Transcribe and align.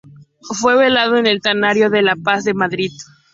Fue 0.59 0.75
velado 0.75 1.15
en 1.17 1.27
el 1.27 1.41
Tanatorio 1.43 1.91
de 1.91 2.01
La 2.01 2.15
Paz 2.15 2.43
de 2.43 2.55
Madrid. 2.55 2.89